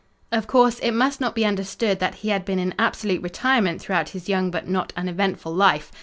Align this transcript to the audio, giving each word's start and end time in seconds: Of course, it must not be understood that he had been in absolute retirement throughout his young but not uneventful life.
Of 0.31 0.47
course, 0.47 0.79
it 0.79 0.93
must 0.93 1.21
not 1.21 1.35
be 1.35 1.45
understood 1.45 1.99
that 1.99 2.15
he 2.15 2.29
had 2.29 2.43
been 2.43 2.57
in 2.57 2.73
absolute 2.79 3.21
retirement 3.21 3.79
throughout 3.79 4.09
his 4.09 4.27
young 4.27 4.49
but 4.49 4.67
not 4.67 4.91
uneventful 4.97 5.53
life. 5.53 5.91